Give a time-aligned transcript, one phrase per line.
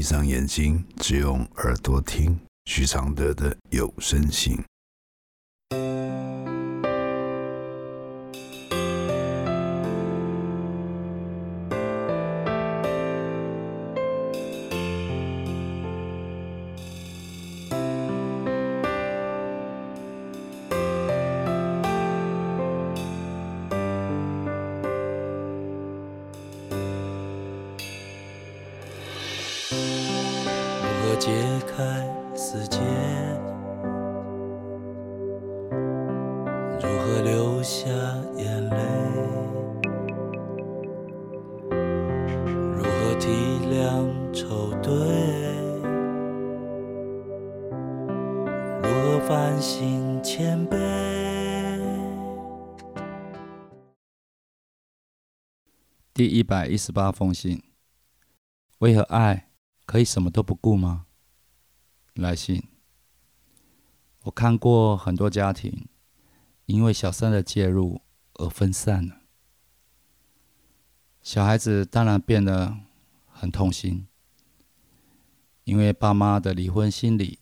[0.00, 4.58] 闭上眼睛，只用耳朵听徐常德的有声信。
[31.20, 31.30] 解
[31.66, 31.84] 开
[32.34, 32.78] 死结，
[36.80, 37.90] 如何流下
[38.38, 38.76] 眼泪？
[42.74, 43.28] 如何体
[43.68, 44.90] 谅愁对？
[48.80, 50.78] 如何反省谦卑？
[56.14, 57.62] 第一百一十八封信：
[58.78, 59.50] 为何爱
[59.84, 61.04] 可以什么都不顾吗？
[62.20, 62.62] 来信，
[64.22, 65.88] 我看过很多家庭
[66.66, 68.02] 因为小三的介入
[68.34, 69.22] 而分散了，
[71.22, 72.76] 小孩子当然变得
[73.26, 74.06] 很痛心，
[75.64, 77.38] 因为爸妈的离婚心理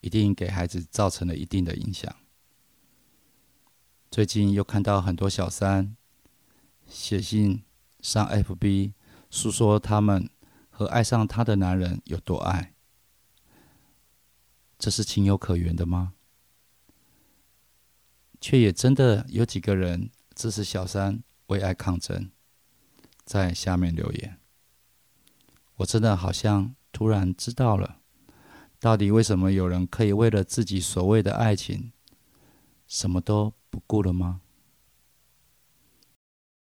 [0.00, 2.14] 一定给孩子造成了一定的影响。
[4.10, 5.96] 最近又看到很多小三
[6.86, 7.62] 写信
[8.00, 8.92] 上 FB，
[9.30, 10.28] 诉说他们
[10.70, 12.74] 和爱上他的男人有多爱。
[14.82, 16.14] 这是情有可原的吗？
[18.40, 22.32] 却也真的有几个人支持小三为爱抗争，
[23.24, 24.40] 在下面留言。
[25.76, 28.00] 我真的好像突然知道了，
[28.80, 31.92] 到底为什么有人可以为了自己所谓的爱情，
[32.88, 34.40] 什么都不顾了吗？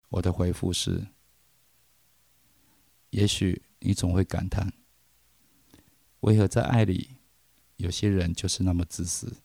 [0.10, 1.10] 我的回复是：
[3.12, 4.74] 也许你总会感叹，
[6.22, 7.19] 为何在爱里？
[7.80, 9.38] 有些人就是那么自私，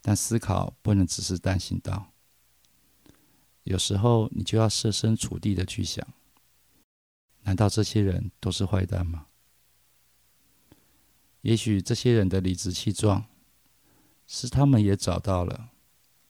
[0.00, 2.12] 但思考不能只是单行道。
[3.64, 6.06] 有时候你就要设身处地的去想：
[7.42, 9.26] 难道这些人都是坏蛋吗？
[11.40, 13.26] 也许这些人的理直气壮，
[14.28, 15.70] 是他们也找到了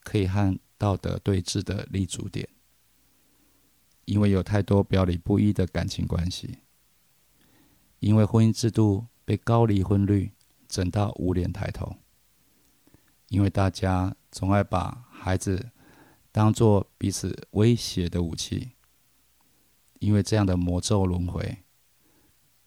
[0.01, 2.49] 可以和道德对峙的立足点。
[4.07, 6.61] 因为有太多表里不一的感情关系，
[7.99, 10.33] 因为婚姻制度被高离婚率。
[10.69, 11.97] 整到无脸抬头，
[13.29, 15.71] 因为大家总爱把孩子
[16.31, 18.73] 当做彼此威胁的武器。
[19.99, 21.65] 因为这样的魔咒轮回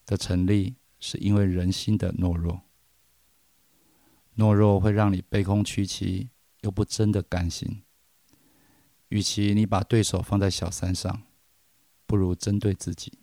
[0.04, 2.64] 的成立，是因为人心的懦弱。
[4.36, 6.31] 懦弱会让你卑躬屈膝，
[6.62, 7.84] 又不真的甘心。
[9.10, 11.22] 与其你把对手放在小三上，
[12.08, 13.20] 不如针对自己，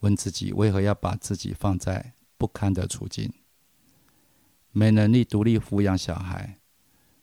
[0.00, 3.32] 问自己为何要把自己放在不堪的处境。
[4.72, 6.60] 没能力独立抚养小孩，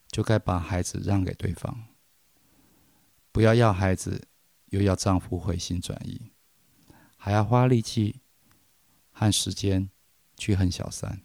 [0.07, 1.87] 就该把孩子让给对方。
[3.31, 4.27] 不要要孩子，
[4.67, 6.31] 又要丈夫回心转意，
[7.15, 8.21] 还要花力气
[9.11, 9.89] 和时间
[10.35, 11.21] 去恨小三。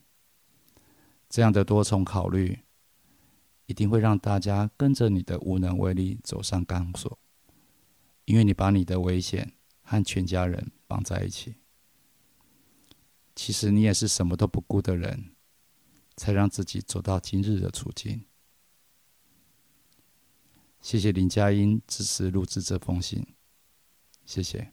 [1.28, 2.60] 这样的多重考虑，
[3.66, 7.18] 一定会让大家跟着你的无能为力走上钢索，
[8.26, 11.56] 因为你把你的危险和全家人绑在一起。
[13.34, 15.31] 其实你也是什么都不顾的人。
[16.16, 18.24] 才让自己走到今日的处境。
[20.80, 23.24] 谢谢林佳音支持录制这封信，
[24.26, 24.72] 谢谢。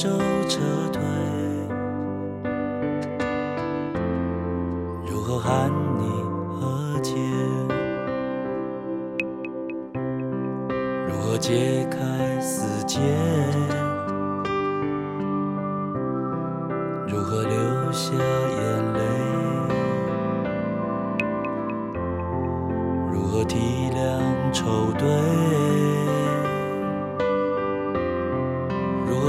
[0.00, 0.08] 手
[0.48, 0.60] 撤
[0.92, 1.02] 退？
[5.04, 6.08] 如何喊你
[6.54, 7.16] 和解？
[11.08, 13.00] 如何解开死结？
[17.08, 19.00] 如何流下眼泪？
[23.12, 25.87] 如何体谅愁对？